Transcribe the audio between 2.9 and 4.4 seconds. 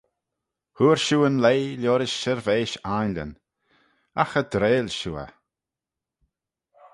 ainleyn, agh